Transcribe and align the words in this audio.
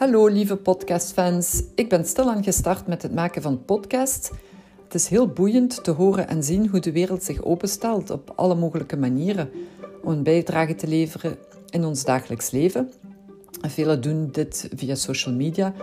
Hallo 0.00 0.26
lieve 0.26 0.56
podcastfans. 0.56 1.62
Ik 1.74 1.88
ben 1.88 2.04
stilaan 2.04 2.44
gestart 2.44 2.86
met 2.86 3.02
het 3.02 3.14
maken 3.14 3.42
van 3.42 3.64
podcasts. 3.64 4.30
Het 4.84 4.94
is 4.94 5.08
heel 5.08 5.28
boeiend 5.28 5.84
te 5.84 5.90
horen 5.90 6.28
en 6.28 6.42
zien 6.42 6.68
hoe 6.68 6.80
de 6.80 6.92
wereld 6.92 7.22
zich 7.22 7.42
openstelt 7.42 8.10
op 8.10 8.32
alle 8.36 8.54
mogelijke 8.54 8.96
manieren 8.96 9.50
om 10.02 10.12
een 10.12 10.22
bijdrage 10.22 10.74
te 10.74 10.86
leveren 10.86 11.36
in 11.68 11.84
ons 11.84 12.04
dagelijks 12.04 12.50
leven. 12.50 12.92
velen 13.60 14.00
doen 14.00 14.28
dit 14.32 14.68
via 14.76 14.94
social 14.94 15.34
media 15.34 15.74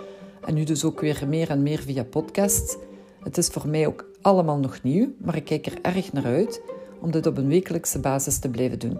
en 0.45 0.53
nu 0.53 0.63
dus 0.63 0.83
ook 0.83 0.99
weer 0.99 1.23
meer 1.27 1.49
en 1.49 1.63
meer 1.63 1.79
via 1.79 2.03
podcasts. 2.03 2.77
Het 3.23 3.37
is 3.37 3.47
voor 3.47 3.67
mij 3.67 3.87
ook 3.87 4.09
allemaal 4.21 4.57
nog 4.57 4.83
nieuw, 4.83 5.13
maar 5.17 5.35
ik 5.35 5.45
kijk 5.45 5.65
er 5.65 5.81
erg 5.81 6.13
naar 6.13 6.25
uit 6.25 6.61
om 6.99 7.11
dit 7.11 7.25
op 7.25 7.37
een 7.37 7.47
wekelijkse 7.47 7.99
basis 7.99 8.39
te 8.39 8.49
blijven 8.49 8.79
doen. 8.79 8.99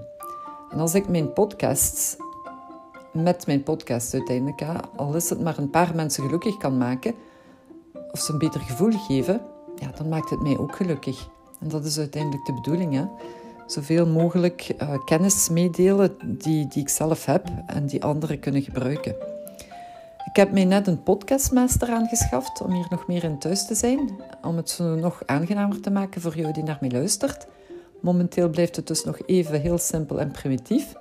En 0.70 0.79
als 0.79 0.93
ik 0.93 1.07
mijn 1.07 1.34
podcasts 1.34 2.18
met 3.23 3.45
mijn 3.45 3.63
podcast 3.63 4.13
uiteindelijk, 4.13 4.62
al 4.95 5.16
is 5.16 5.30
het 5.30 5.41
maar 5.41 5.57
een 5.57 5.70
paar 5.70 5.95
mensen 5.95 6.23
gelukkig 6.23 6.57
kan 6.57 6.77
maken, 6.77 7.13
of 8.12 8.20
ze 8.20 8.31
een 8.31 8.38
beter 8.38 8.62
gevoel 8.62 8.91
geven, 8.91 9.41
ja, 9.76 9.91
dan 9.98 10.09
maakt 10.09 10.30
het 10.30 10.41
mij 10.41 10.57
ook 10.57 10.76
gelukkig. 10.76 11.27
En 11.59 11.67
dat 11.67 11.85
is 11.85 11.98
uiteindelijk 11.98 12.45
de 12.45 12.53
bedoeling. 12.53 12.93
Hè? 12.93 13.05
Zoveel 13.66 14.07
mogelijk 14.07 14.76
uh, 14.81 15.05
kennis 15.05 15.49
meedelen 15.49 16.17
die, 16.26 16.67
die 16.67 16.81
ik 16.81 16.90
zelf 16.90 17.26
heb 17.26 17.48
en 17.66 17.85
die 17.85 18.03
anderen 18.03 18.40
kunnen 18.40 18.62
gebruiken. 18.62 19.16
Ik 20.26 20.35
heb 20.35 20.52
mij 20.52 20.65
net 20.65 20.88
een 20.88 21.04
podcastmaster 21.04 21.90
aangeschaft 21.90 22.62
om 22.62 22.71
hier 22.71 22.88
nog 22.90 23.07
meer 23.07 23.23
in 23.23 23.40
thuis 23.40 23.68
te 23.68 23.76
zijn. 23.76 24.20
Om 24.41 24.55
het 24.57 24.70
zo 24.70 24.95
nog 24.95 25.21
aangenamer 25.26 25.81
te 25.81 25.91
maken 25.91 26.21
voor 26.21 26.38
jou 26.38 26.54
die 26.54 26.63
naar 26.63 26.77
mij 26.81 26.91
luistert. 26.91 27.48
Momenteel 28.02 28.49
blijft 28.49 28.76
het 28.76 28.88
dus 28.88 29.04
nog 29.04 29.18
even 29.26 29.62
heel 29.62 29.77
simpel 29.77 30.20
en 30.20 30.31
primitief. 30.31 30.93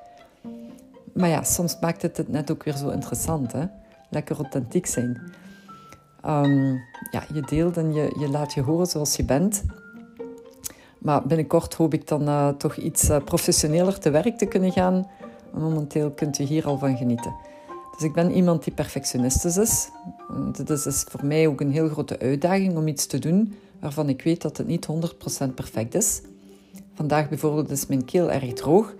Maar 1.16 1.28
ja, 1.28 1.42
soms 1.42 1.76
maakt 1.80 2.02
het 2.02 2.16
het 2.16 2.28
net 2.28 2.50
ook 2.50 2.64
weer 2.64 2.76
zo 2.76 2.88
interessant. 2.88 3.52
Hè? 3.52 3.64
Lekker 4.10 4.36
authentiek 4.36 4.86
zijn. 4.86 5.22
Um, 6.26 6.80
ja, 7.10 7.24
je 7.34 7.40
deelt 7.40 7.76
en 7.76 7.92
je, 7.92 8.16
je 8.18 8.28
laat 8.28 8.52
je 8.52 8.62
horen 8.62 8.86
zoals 8.86 9.16
je 9.16 9.24
bent. 9.24 9.64
Maar 10.98 11.26
binnenkort 11.26 11.74
hoop 11.74 11.94
ik 11.94 12.08
dan 12.08 12.22
uh, 12.22 12.48
toch 12.48 12.76
iets 12.76 13.10
uh, 13.10 13.16
professioneler 13.24 13.98
te 13.98 14.10
werk 14.10 14.38
te 14.38 14.46
kunnen 14.46 14.72
gaan. 14.72 15.06
Momenteel 15.52 16.10
kunt 16.10 16.38
u 16.38 16.44
hier 16.44 16.66
al 16.66 16.78
van 16.78 16.96
genieten. 16.96 17.34
Dus 17.94 18.02
ik 18.02 18.12
ben 18.12 18.30
iemand 18.30 18.64
die 18.64 18.72
perfectionistisch 18.72 19.56
is. 19.56 19.88
Dit 20.52 20.70
is 20.70 20.82
dus 20.82 21.04
voor 21.08 21.26
mij 21.26 21.46
ook 21.46 21.60
een 21.60 21.72
heel 21.72 21.88
grote 21.88 22.18
uitdaging 22.18 22.76
om 22.76 22.88
iets 22.88 23.06
te 23.06 23.18
doen 23.18 23.54
waarvan 23.80 24.08
ik 24.08 24.22
weet 24.22 24.42
dat 24.42 24.56
het 24.56 24.66
niet 24.66 24.88
100% 25.46 25.54
perfect 25.54 25.94
is. 25.94 26.20
Vandaag 26.94 27.28
bijvoorbeeld 27.28 27.70
is 27.70 27.86
mijn 27.86 28.04
keel 28.04 28.30
erg 28.30 28.52
droog 28.52 28.94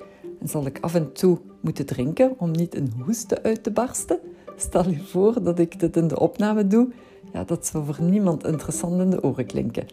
zal 0.44 0.66
ik 0.66 0.78
af 0.80 0.94
en 0.94 1.12
toe 1.12 1.38
moeten 1.60 1.86
drinken 1.86 2.34
om 2.38 2.50
niet 2.50 2.74
een 2.74 2.92
hoesten 3.04 3.42
uit 3.42 3.62
te 3.62 3.70
barsten. 3.70 4.18
Stel 4.56 4.88
je 4.88 5.00
voor 5.00 5.42
dat 5.42 5.58
ik 5.58 5.80
dit 5.80 5.96
in 5.96 6.08
de 6.08 6.18
opname 6.18 6.66
doe. 6.66 6.88
Ja, 7.32 7.44
dat 7.44 7.66
zou 7.66 7.84
voor 7.84 8.02
niemand 8.02 8.46
interessant 8.46 9.00
in 9.00 9.10
de 9.10 9.22
oren 9.22 9.46
klinken. 9.46 9.86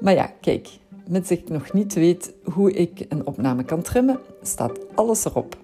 Maar 0.00 0.14
ja, 0.14 0.32
kijk, 0.40 0.68
mits 1.08 1.30
ik 1.30 1.48
nog 1.48 1.72
niet 1.72 1.94
weet 1.94 2.34
hoe 2.42 2.72
ik 2.72 3.06
een 3.08 3.26
opname 3.26 3.64
kan 3.64 3.82
trimmen, 3.82 4.18
staat 4.42 4.78
alles 4.94 5.24
erop. 5.24 5.56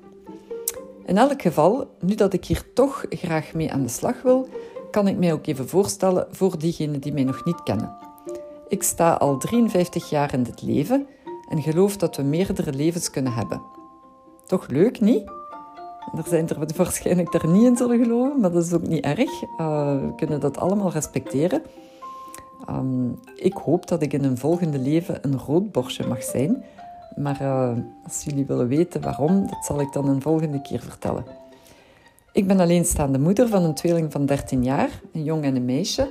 In 1.06 1.18
elk 1.18 1.42
geval, 1.42 1.90
nu 2.00 2.14
dat 2.14 2.32
ik 2.32 2.44
hier 2.44 2.64
toch 2.74 3.04
graag 3.08 3.54
mee 3.54 3.72
aan 3.72 3.82
de 3.82 3.88
slag 3.88 4.22
wil, 4.22 4.48
kan 4.90 5.08
ik 5.08 5.18
mij 5.18 5.32
ook 5.32 5.46
even 5.46 5.68
voorstellen 5.68 6.26
voor 6.30 6.58
diegenen 6.58 7.00
die 7.00 7.12
mij 7.12 7.24
nog 7.24 7.44
niet 7.44 7.62
kennen. 7.62 7.96
Ik 8.68 8.82
sta 8.82 9.12
al 9.12 9.38
53 9.38 10.10
jaar 10.10 10.34
in 10.34 10.42
dit 10.42 10.62
leven 10.62 11.06
en 11.48 11.62
geloof 11.62 11.96
dat 11.96 12.16
we 12.16 12.22
meerdere 12.22 12.72
levens 12.72 13.10
kunnen 13.10 13.32
hebben. 13.32 13.62
Toch 14.50 14.68
leuk, 14.68 15.00
niet? 15.00 15.30
Er 16.16 16.24
zijn 16.26 16.48
er 16.48 16.66
waarschijnlijk 16.76 17.34
er 17.34 17.48
niet 17.48 17.64
in 17.64 17.76
zullen 17.76 18.02
geloven, 18.02 18.40
maar 18.40 18.52
dat 18.52 18.64
is 18.64 18.72
ook 18.72 18.86
niet 18.86 19.04
erg. 19.04 19.42
Uh, 19.42 20.00
we 20.00 20.12
kunnen 20.16 20.40
dat 20.40 20.58
allemaal 20.58 20.90
respecteren. 20.90 21.62
Um, 22.68 23.18
ik 23.36 23.52
hoop 23.52 23.88
dat 23.88 24.02
ik 24.02 24.12
in 24.12 24.24
een 24.24 24.38
volgende 24.38 24.78
leven 24.78 25.18
een 25.22 25.38
roodborstje 25.38 26.06
mag 26.06 26.22
zijn. 26.22 26.64
Maar 27.16 27.42
uh, 27.42 27.72
als 28.04 28.24
jullie 28.24 28.46
willen 28.46 28.68
weten 28.68 29.00
waarom, 29.00 29.46
dat 29.46 29.64
zal 29.64 29.80
ik 29.80 29.92
dan 29.92 30.08
een 30.08 30.22
volgende 30.22 30.62
keer 30.62 30.80
vertellen. 30.80 31.24
Ik 32.32 32.46
ben 32.46 32.60
alleenstaande 32.60 33.18
moeder 33.18 33.48
van 33.48 33.62
een 33.62 33.74
tweeling 33.74 34.12
van 34.12 34.26
13 34.26 34.64
jaar, 34.64 35.00
een 35.12 35.24
jong 35.24 35.44
en 35.44 35.56
een 35.56 35.64
meisje. 35.64 36.10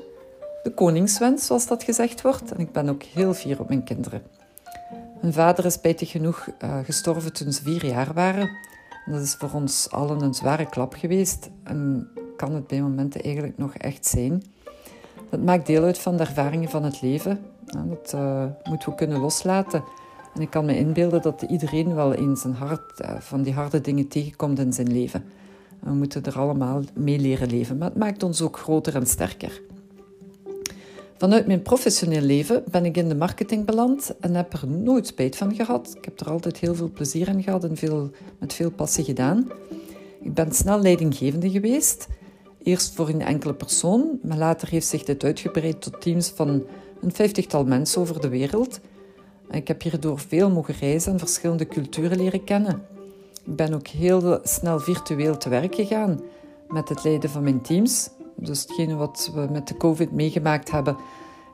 De 0.64 0.74
koningswens, 0.74 1.46
zoals 1.46 1.68
dat 1.68 1.84
gezegd 1.84 2.22
wordt. 2.22 2.52
En 2.52 2.60
ik 2.60 2.72
ben 2.72 2.90
ook 2.90 3.04
heel 3.04 3.34
fier 3.34 3.60
op 3.60 3.68
mijn 3.68 3.84
kinderen. 3.84 4.39
Mijn 5.22 5.34
vader 5.34 5.66
is 5.66 5.74
spijtig 5.74 6.12
genoeg 6.12 6.48
uh, 6.64 6.78
gestorven 6.84 7.34
toen 7.34 7.52
ze 7.52 7.64
vier 7.64 7.86
jaar 7.86 8.14
waren. 8.14 8.50
Dat 9.06 9.22
is 9.22 9.36
voor 9.36 9.52
ons 9.54 9.92
allen 9.92 10.22
een 10.22 10.34
zware 10.34 10.70
klap 10.70 10.94
geweest 10.94 11.50
en 11.64 12.10
kan 12.38 12.54
het 12.54 12.68
bij 12.68 12.82
momenten 12.82 13.22
eigenlijk 13.22 13.58
nog 13.58 13.74
echt 13.74 14.06
zijn. 14.06 14.44
Dat 15.30 15.44
maakt 15.44 15.66
deel 15.66 15.84
uit 15.84 16.00
van 16.00 16.18
de 16.18 16.24
ervaringen 16.24 16.70
van 16.70 16.84
het 16.84 17.02
leven. 17.02 17.40
Dat 17.66 18.14
uh, 18.16 18.44
moeten 18.64 18.90
we 18.90 18.96
kunnen 18.96 19.20
loslaten. 19.20 19.84
En 20.36 20.42
ik 20.42 20.50
kan 20.50 20.66
me 20.66 20.78
inbeelden 20.78 21.22
dat 21.22 21.42
iedereen 21.42 21.96
wel 21.96 22.14
eens 22.14 22.44
een 22.44 22.54
hart, 22.54 23.02
uh, 23.02 23.20
van 23.20 23.42
die 23.42 23.54
harde 23.54 23.82
dingen 23.82 24.08
tegenkomt 24.08 24.60
in 24.60 24.74
zijn 24.74 24.92
leven. 24.92 25.24
We 25.80 25.92
moeten 25.92 26.24
er 26.24 26.40
allemaal 26.40 26.82
mee 26.94 27.20
leren 27.20 27.50
leven, 27.50 27.78
maar 27.78 27.90
het 27.90 27.98
maakt 27.98 28.24
ons 28.24 28.42
ook 28.42 28.58
groter 28.58 28.96
en 28.96 29.08
sterker. 29.08 29.62
Vanuit 31.20 31.48
mijn 31.48 31.62
professioneel 31.62 32.22
leven 32.22 32.64
ben 32.72 32.86
ik 32.86 32.98
in 32.98 33.10
de 33.10 33.16
marketing 33.16 33.66
beland 33.66 34.16
en 34.20 34.36
heb 34.36 34.54
er 34.54 34.68
nooit 34.68 35.08
spijt 35.08 35.36
van 35.36 35.56
gehad. 35.56 35.94
Ik 35.98 36.06
heb 36.06 36.20
er 36.20 36.30
altijd 36.30 36.58
heel 36.58 36.76
veel 36.76 36.92
plezier 36.94 37.28
in 37.28 37.44
gehad 37.44 37.64
en 37.64 37.78
veel, 37.78 38.12
met 38.38 38.54
veel 38.54 38.72
passie 38.72 39.04
gedaan. 39.04 39.52
Ik 40.22 40.34
ben 40.34 40.52
snel 40.52 40.82
leidinggevende 40.82 41.50
geweest. 41.50 42.08
Eerst 42.64 42.94
voor 42.94 43.10
een 43.10 43.22
enkele 43.22 43.54
persoon, 43.54 44.20
maar 44.24 44.38
later 44.38 44.70
heeft 44.70 44.88
zich 44.88 45.04
dit 45.04 45.24
uitgebreid 45.24 45.82
tot 45.82 46.02
teams 46.02 46.30
van 46.30 46.64
een 47.02 47.14
vijftigtal 47.14 47.66
mensen 47.66 48.02
over 48.02 48.22
de 48.22 48.30
wereld. 48.30 48.80
Ik 49.52 49.68
heb 49.68 49.82
hierdoor 49.82 50.20
veel 50.20 50.50
mogen 50.50 50.76
reizen 50.80 51.12
en 51.12 51.20
verschillende 51.20 51.68
culturen 51.68 52.18
leren 52.18 52.44
kennen. 52.44 52.82
Ik 53.46 53.56
ben 53.56 53.74
ook 53.74 53.88
heel 53.88 54.40
snel 54.44 54.80
virtueel 54.80 55.38
te 55.38 55.50
werk 55.50 55.76
gegaan 55.76 56.22
met 56.68 56.90
het 56.90 57.04
leiden 57.04 57.30
van 57.30 57.44
mijn 57.44 57.62
teams. 57.62 58.10
Dus 58.42 58.62
hetgene 58.62 58.96
wat 58.96 59.32
we 59.34 59.48
met 59.52 59.68
de 59.68 59.78
COVID 59.78 60.12
meegemaakt 60.12 60.72
hebben, 60.72 60.98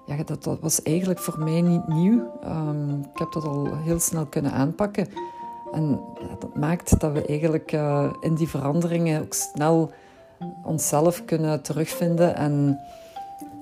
ja, 0.05 0.23
dat, 0.23 0.43
dat 0.43 0.59
was 0.59 0.81
eigenlijk 0.81 1.19
voor 1.19 1.39
mij 1.39 1.61
niet 1.61 1.87
nieuw. 1.87 2.31
Um, 2.43 2.99
ik 3.13 3.19
heb 3.19 3.31
dat 3.31 3.43
al 3.43 3.67
heel 3.75 3.99
snel 3.99 4.25
kunnen 4.25 4.51
aanpakken. 4.51 5.07
En 5.73 5.99
dat 6.39 6.55
maakt 6.55 6.99
dat 6.99 7.11
we 7.11 7.25
eigenlijk 7.25 7.71
uh, 7.71 8.13
in 8.21 8.35
die 8.35 8.47
veranderingen 8.47 9.21
ook 9.21 9.33
snel 9.33 9.91
onszelf 10.63 11.25
kunnen 11.25 11.61
terugvinden 11.61 12.35
en, 12.35 12.79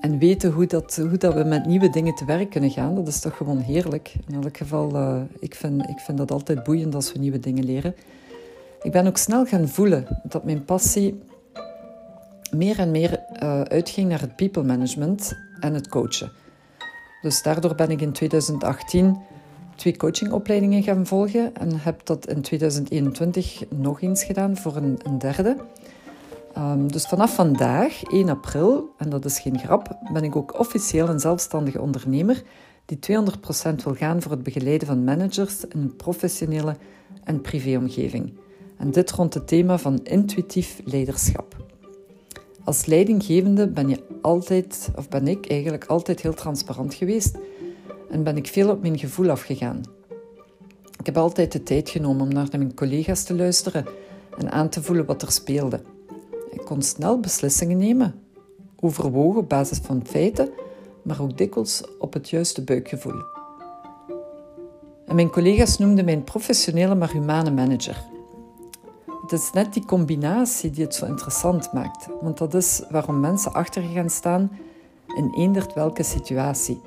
en 0.00 0.18
weten 0.18 0.52
hoe, 0.52 0.66
dat, 0.66 0.96
hoe 0.96 1.18
dat 1.18 1.34
we 1.34 1.44
met 1.44 1.66
nieuwe 1.66 1.90
dingen 1.90 2.14
te 2.14 2.24
werk 2.24 2.50
kunnen 2.50 2.70
gaan. 2.70 2.94
Dat 2.94 3.06
is 3.06 3.20
toch 3.20 3.36
gewoon 3.36 3.58
heerlijk. 3.58 4.14
In 4.26 4.42
elk 4.42 4.56
geval, 4.56 4.94
uh, 4.94 5.20
ik, 5.38 5.54
vind, 5.54 5.88
ik 5.88 5.98
vind 5.98 6.18
dat 6.18 6.30
altijd 6.30 6.62
boeiend 6.62 6.94
als 6.94 7.12
we 7.12 7.18
nieuwe 7.18 7.38
dingen 7.38 7.64
leren. 7.64 7.94
Ik 8.82 8.92
ben 8.92 9.06
ook 9.06 9.16
snel 9.16 9.44
gaan 9.44 9.68
voelen 9.68 10.06
dat 10.22 10.44
mijn 10.44 10.64
passie 10.64 11.22
meer 12.56 12.78
en 12.78 12.90
meer 12.90 13.20
uh, 13.42 13.60
uitging 13.60 14.08
naar 14.08 14.20
het 14.20 14.36
people 14.36 14.62
management 14.62 15.38
en 15.60 15.74
het 15.74 15.88
coachen. 15.88 16.32
Dus 17.22 17.42
daardoor 17.42 17.74
ben 17.74 17.90
ik 17.90 18.00
in 18.00 18.12
2018 18.12 19.16
twee 19.76 19.96
coachingopleidingen 19.96 20.82
gaan 20.82 21.06
volgen 21.06 21.56
en 21.56 21.80
heb 21.80 22.06
dat 22.06 22.26
in 22.26 22.42
2021 22.42 23.62
nog 23.68 24.00
eens 24.00 24.24
gedaan 24.24 24.56
voor 24.56 24.76
een, 24.76 24.98
een 25.02 25.18
derde. 25.18 25.56
Um, 26.58 26.92
dus 26.92 27.06
vanaf 27.06 27.34
vandaag, 27.34 28.02
1 28.02 28.28
april, 28.28 28.94
en 28.98 29.10
dat 29.10 29.24
is 29.24 29.38
geen 29.38 29.58
grap, 29.58 29.98
ben 30.12 30.24
ik 30.24 30.36
ook 30.36 30.58
officieel 30.58 31.08
een 31.08 31.20
zelfstandige 31.20 31.80
ondernemer 31.80 32.42
die 32.86 32.98
200% 32.98 33.84
wil 33.84 33.94
gaan 33.94 34.22
voor 34.22 34.30
het 34.30 34.42
begeleiden 34.42 34.86
van 34.86 35.04
managers 35.04 35.64
in 35.64 35.80
een 35.80 35.96
professionele 35.96 36.76
en 37.24 37.40
privéomgeving. 37.40 38.32
En 38.76 38.90
dit 38.90 39.10
rond 39.10 39.34
het 39.34 39.48
thema 39.48 39.78
van 39.78 40.00
intuïtief 40.02 40.80
leiderschap. 40.84 41.56
Als 42.64 42.86
leidinggevende 42.86 43.68
ben 43.68 43.88
je 43.88 44.02
altijd, 44.20 44.90
of 44.96 45.08
ben 45.08 45.28
ik 45.28 45.50
eigenlijk 45.50 45.84
altijd 45.84 46.20
heel 46.20 46.34
transparant 46.34 46.94
geweest 46.94 47.38
en 48.10 48.22
ben 48.22 48.36
ik 48.36 48.46
veel 48.46 48.70
op 48.70 48.82
mijn 48.82 48.98
gevoel 48.98 49.30
afgegaan. 49.30 49.80
Ik 50.98 51.06
heb 51.06 51.16
altijd 51.16 51.52
de 51.52 51.62
tijd 51.62 51.90
genomen 51.90 52.22
om 52.22 52.32
naar 52.32 52.48
mijn 52.50 52.74
collega's 52.74 53.24
te 53.24 53.34
luisteren 53.34 53.86
en 54.38 54.52
aan 54.52 54.68
te 54.68 54.82
voelen 54.82 55.06
wat 55.06 55.22
er 55.22 55.32
speelde. 55.32 55.80
Ik 56.50 56.60
kon 56.64 56.82
snel 56.82 57.20
beslissingen 57.20 57.76
nemen, 57.76 58.14
overwogen 58.80 59.40
op 59.40 59.48
basis 59.48 59.78
van 59.78 60.06
feiten, 60.06 60.50
maar 61.02 61.22
ook 61.22 61.38
dikwijls 61.38 61.82
op 61.98 62.12
het 62.12 62.30
juiste 62.30 62.62
buikgevoel. 62.62 63.22
En 65.06 65.14
mijn 65.14 65.30
collega's 65.30 65.78
noemden 65.78 66.04
mij 66.04 66.14
een 66.14 66.24
professionele 66.24 66.94
maar 66.94 67.12
humane 67.12 67.50
manager. 67.50 68.13
Het 69.24 69.32
is 69.32 69.50
net 69.52 69.72
die 69.72 69.84
combinatie 69.84 70.70
die 70.70 70.84
het 70.84 70.94
zo 70.94 71.06
interessant 71.06 71.72
maakt. 71.72 72.08
Want 72.20 72.38
dat 72.38 72.54
is 72.54 72.82
waarom 72.90 73.20
mensen 73.20 73.52
achter 73.52 73.82
je 73.82 73.88
gaan 73.88 74.10
staan 74.10 74.50
in 75.16 75.32
eendert 75.36 75.72
welke 75.72 76.02
situatie. 76.02 76.80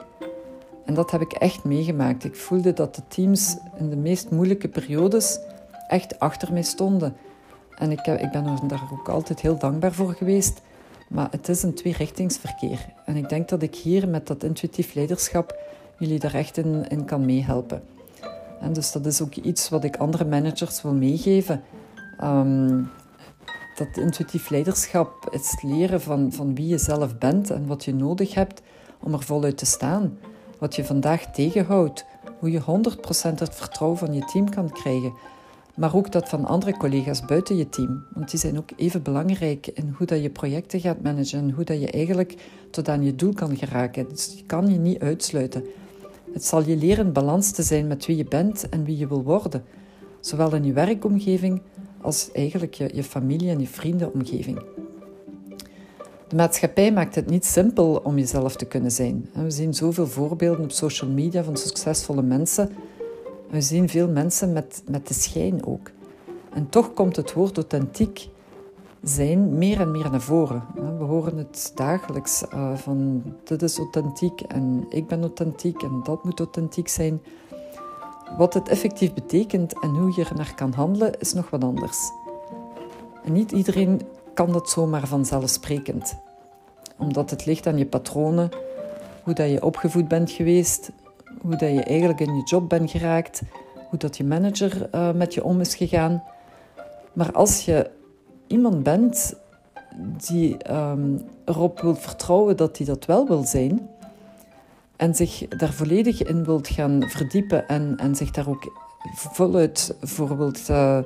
En 0.86 0.94
dat 0.94 1.12
heb 1.12 1.22
ik 1.22 1.32
echt 1.32 1.64
meegemaakt. 1.64 2.24
Ik 2.24 2.36
voelde 2.36 2.74
dat 2.74 2.96
de 2.96 3.02
teams 3.08 3.58
in 3.78 3.90
de 3.90 3.96
meest 3.96 4.30
moeilijke 4.30 4.68
periodes 4.68 5.40
echt 5.88 6.20
achter 6.20 6.54
mij 6.54 6.62
stonden. 6.62 7.16
En 7.78 7.92
ik, 7.92 8.06
ik 8.06 8.32
ben 8.32 8.46
er 8.46 8.68
daar 8.68 8.90
ook 8.92 9.10
altijd 9.10 9.42
heel 9.42 9.58
dankbaar 9.58 9.94
voor 9.94 10.14
geweest. 10.14 10.62
Maar 11.10 11.28
het 11.32 11.50
is 11.50 11.64
een 11.64 11.74
tweerichtingsverkeer. 11.74 12.86
En 13.06 13.16
ik 13.16 13.30
denk 13.30 13.50
dat 13.50 13.62
ik 13.62 13.76
hier 13.76 14.08
met 14.08 14.28
dat 14.28 14.44
intuïtief 14.44 14.94
leiderschap 14.94 15.60
jullie 15.98 16.20
daar 16.20 16.34
echt 16.34 16.58
in, 16.58 16.90
in 16.90 17.06
kan 17.06 17.26
meehelpen. 17.26 17.84
En 18.60 18.74
dus 18.74 18.92
dat 18.92 19.06
is 19.06 19.22
ook 19.22 19.36
iets 19.36 19.70
wat 19.70 19.84
ik 19.84 19.96
andere 19.96 20.26
managers 20.26 20.82
wil 20.82 20.94
meegeven. 20.94 21.64
Ehm, 22.18 22.84
dat 23.76 23.98
intuïtief 23.98 24.50
leiderschap 24.50 25.30
is 25.32 25.52
het 25.52 25.64
leren 25.64 26.02
van, 26.02 26.32
van 26.34 26.56
wie 26.56 26.68
je 26.68 26.78
zelf 26.78 27.18
bent 27.18 27.50
en 27.50 27.68
wat 27.68 27.86
je 27.86 27.94
nodig 27.94 28.34
hebt 28.34 28.62
om 29.00 29.14
er 29.14 29.24
voluit 29.24 29.58
te 29.58 29.66
staan. 29.66 30.18
Wat 30.60 30.76
je 30.76 30.86
vandaag 30.86 31.32
tegenhoudt. 31.32 32.06
Hoe 32.40 32.52
je 32.52 32.62
100% 32.62 33.40
het 33.40 33.56
vertrouwen 33.56 34.00
van 34.00 34.14
je 34.14 34.26
team 34.26 34.50
kan 34.50 34.70
krijgen. 34.70 35.14
Maar 35.76 35.96
ook 35.96 36.12
dat 36.12 36.30
van 36.30 36.46
andere 36.46 36.78
collega's 36.78 37.26
buiten 37.26 37.56
je 37.56 37.70
team. 37.70 38.06
Want 38.14 38.32
die 38.32 38.40
zijn 38.40 38.58
ook 38.58 38.70
even 38.76 39.04
belangrijk 39.04 39.68
in 39.68 39.94
hoe 39.98 40.08
dat 40.08 40.22
je 40.22 40.30
projecten 40.30 40.80
gaat 40.80 41.02
managen 41.02 41.40
en 41.40 41.52
hoe 41.52 41.64
dat 41.64 41.82
je 41.82 41.92
eigenlijk 41.92 42.36
tot 42.72 42.90
aan 42.90 43.04
je 43.04 43.16
doel 43.16 43.34
kan 43.34 43.58
geraken. 43.58 44.10
Dus 44.10 44.34
je 44.38 44.44
kan 44.46 44.72
je 44.72 44.78
niet 44.78 45.00
uitsluiten. 45.00 45.64
Het 46.34 46.46
zal 46.46 46.64
je 46.64 46.76
leren 46.76 47.14
balans 47.14 47.52
te 47.52 47.64
zijn 47.64 47.88
met 47.88 48.06
wie 48.06 48.18
je 48.18 48.26
bent 48.26 48.70
en 48.70 48.84
wie 48.84 48.98
je 48.98 49.08
wil 49.08 49.24
worden. 49.24 49.64
Zowel 50.20 50.56
in 50.56 50.64
je 50.64 50.74
werkomgeving 50.74 51.62
als 52.02 52.32
eigenlijk 52.32 52.74
je, 52.74 52.90
je 52.94 53.04
familie 53.04 53.50
en 53.50 53.60
je 53.60 53.68
vriendenomgeving. 53.68 54.60
De 56.28 56.36
maatschappij 56.36 56.92
maakt 56.92 57.16
het 57.16 57.30
niet 57.30 57.46
simpel 57.46 58.02
om 58.04 58.18
jezelf 58.18 58.56
te 58.56 58.66
kunnen 58.66 58.92
zijn. 58.92 59.30
We 59.34 59.52
zien 59.52 59.74
zoveel 59.74 60.08
voorbeelden 60.08 60.64
op 60.64 60.72
social 60.72 61.10
media 61.10 61.44
van 61.44 61.58
succesvolle 61.58 62.22
mensen. 62.22 62.72
We 63.50 63.62
zien 63.62 63.90
veel 63.90 64.08
mensen 64.08 64.54
met, 64.54 64.84
met 64.90 65.08
de 65.08 65.14
schijn 65.14 65.66
ook. 65.66 65.92
En 66.54 66.70
toch 66.70 66.94
komt 66.94 67.16
het 67.16 67.34
woord 67.34 67.58
authentiek 67.58 68.30
zijn 69.04 69.58
meer 69.58 69.80
en 69.80 69.92
meer 69.92 70.12
naar 70.12 70.22
voren. 70.22 70.64
We 70.98 71.04
horen 71.04 71.38
het 71.38 71.72
dagelijks 71.76 72.44
uh, 72.54 72.76
van 72.76 73.24
dit 73.44 73.62
is 73.62 73.78
authentiek 73.78 74.42
en 74.42 74.86
ik 74.90 75.08
ben 75.08 75.22
authentiek 75.22 75.82
en 75.82 76.00
dat 76.04 76.24
moet 76.24 76.40
authentiek 76.40 76.88
zijn. 76.88 77.22
Wat 78.38 78.54
het 78.54 78.70
effectief 78.70 79.14
betekent 79.14 79.80
en 79.80 79.90
hoe 79.90 80.14
je 80.16 80.26
er 80.26 80.36
naar 80.36 80.54
kan 80.56 80.74
handelen 80.74 81.20
is 81.20 81.34
nog 81.34 81.50
wat 81.50 81.64
anders. 81.64 82.12
En 83.24 83.34
niet 83.34 83.52
iedereen 83.52 84.02
kan 84.34 84.52
dat 84.52 84.70
zomaar 84.70 85.08
vanzelfsprekend. 85.08 86.18
Omdat 86.98 87.30
het 87.30 87.46
ligt 87.46 87.68
aan 87.68 87.78
je 87.78 87.86
patronen, 87.86 88.50
hoe 89.24 89.34
dat 89.34 89.50
je 89.50 89.64
opgevoed 89.64 90.08
bent 90.08 90.32
geweest, 90.32 90.92
hoe 91.42 91.56
dat 91.56 91.70
je 91.70 91.84
eigenlijk 91.84 92.20
in 92.20 92.36
je 92.36 92.44
job 92.44 92.70
bent 92.70 92.92
geraakt, 92.92 93.42
hoe 93.90 94.00
dat 94.00 94.18
je 94.18 94.24
manager 94.24 94.90
uh, 94.96 95.12
met 95.12 95.34
je 95.34 95.44
om 95.44 95.60
is 95.60 95.76
gegaan. 95.76 96.24
Maar 97.14 97.32
als 97.32 97.66
je 97.66 97.90
iemand 98.48 98.84
bent 98.84 99.36
die 100.28 100.74
um, 100.74 101.22
erop 101.46 101.82
wil 101.82 101.96
vertrouwen 101.96 102.58
dat 102.58 102.78
hij 102.78 102.86
dat 102.86 103.06
wel 103.06 103.28
wil 103.28 103.44
zijn 103.44 103.90
en 104.98 105.16
zich 105.16 105.48
daar 105.48 105.74
volledig 105.74 106.24
in 106.24 106.44
wilt 106.44 106.68
gaan 106.68 107.04
verdiepen 107.08 107.68
en, 107.68 107.98
en 107.98 108.16
zich 108.16 108.32
daar 108.32 108.50
ook 108.50 108.72
voluit 109.16 109.96
voor 110.02 110.38
wilt 110.38 110.70
uh, 110.70 111.00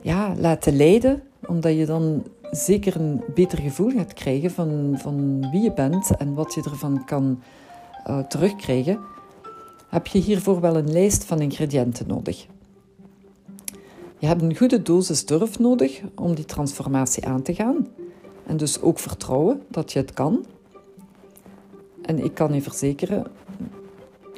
ja, 0.00 0.34
laten 0.36 0.76
leiden, 0.76 1.22
omdat 1.46 1.76
je 1.76 1.86
dan 1.86 2.24
zeker 2.50 2.96
een 2.96 3.22
beter 3.34 3.58
gevoel 3.58 3.90
gaat 3.90 4.12
krijgen 4.12 4.50
van, 4.50 4.94
van 4.98 5.46
wie 5.50 5.62
je 5.62 5.72
bent 5.72 6.16
en 6.16 6.34
wat 6.34 6.54
je 6.54 6.62
ervan 6.62 7.04
kan 7.04 7.42
uh, 8.08 8.18
terugkrijgen, 8.18 8.98
heb 9.88 10.06
je 10.06 10.18
hiervoor 10.18 10.60
wel 10.60 10.76
een 10.76 10.92
lijst 10.92 11.24
van 11.24 11.40
ingrediënten 11.40 12.06
nodig. 12.06 12.46
Je 14.18 14.26
hebt 14.26 14.42
een 14.42 14.56
goede 14.56 14.82
dosis 14.82 15.26
durf 15.26 15.58
nodig 15.58 16.00
om 16.14 16.34
die 16.34 16.44
transformatie 16.44 17.26
aan 17.26 17.42
te 17.42 17.54
gaan. 17.54 17.88
En 18.46 18.56
dus 18.56 18.80
ook 18.80 18.98
vertrouwen 18.98 19.62
dat 19.68 19.92
je 19.92 19.98
het 19.98 20.12
kan. 20.12 20.44
En 22.06 22.24
ik 22.24 22.34
kan 22.34 22.54
je 22.54 22.62
verzekeren, 22.62 23.26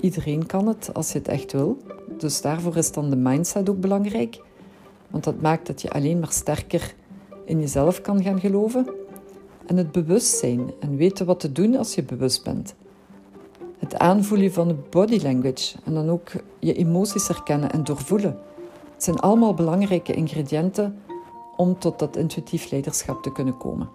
iedereen 0.01 0.47
kan 0.47 0.67
het 0.67 0.91
als 0.93 1.13
je 1.13 1.19
het 1.19 1.29
echt 1.29 1.53
wil. 1.53 1.79
Dus 2.19 2.41
daarvoor 2.41 2.77
is 2.77 2.93
dan 2.93 3.11
de 3.11 3.17
mindset 3.17 3.69
ook 3.71 3.81
belangrijk. 3.81 4.41
Want 5.11 5.25
dat 5.25 5.41
maakt 5.41 5.67
dat 5.67 5.83
je 5.83 5.91
alleen 5.91 6.19
maar 6.19 6.33
sterker 6.33 6.95
in 7.45 7.61
jezelf 7.61 8.01
kan 8.01 8.23
gaan 8.23 8.41
geloven. 8.41 8.87
En 9.67 9.77
het 9.77 9.93
bewustzijn 9.93 10.73
en 10.81 10.97
weten 10.97 11.27
wat 11.27 11.41
te 11.41 11.53
doen 11.53 11.77
als 11.77 11.95
je 11.95 12.03
bewust 12.03 12.45
bent. 12.45 12.75
Het 13.79 13.99
aanvoelen 13.99 14.53
van 14.53 14.69
de 14.69 14.77
body 14.91 15.21
language 15.23 15.77
en 15.85 15.95
dan 15.95 16.11
ook 16.11 16.31
je 16.59 16.75
emoties 16.75 17.29
herkennen 17.29 17.73
en 17.73 17.85
doorvoelen. 17.85 18.39
Het 18.95 19.05
zijn 19.05 19.19
allemaal 19.19 19.55
belangrijke 19.55 20.13
ingrediënten 20.13 20.99
om 21.57 21.79
tot 21.79 21.99
dat 21.99 22.17
intuïtief 22.17 22.71
leiderschap 22.71 23.23
te 23.23 23.33
kunnen 23.33 23.57
komen. 23.57 23.89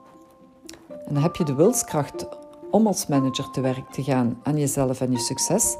En 0.87 1.13
dan 1.13 1.23
heb 1.23 1.35
je 1.35 1.43
de 1.43 1.53
wilskracht 1.53 2.27
om 2.71 2.87
als 2.87 3.07
manager 3.07 3.49
te 3.49 3.61
werk 3.61 3.91
te 3.91 4.03
gaan 4.03 4.39
aan 4.43 4.57
jezelf 4.57 5.01
en 5.01 5.11
je 5.11 5.19
succes, 5.19 5.77